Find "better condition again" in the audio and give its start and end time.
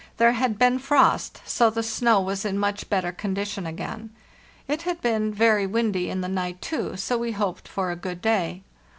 2.89-4.09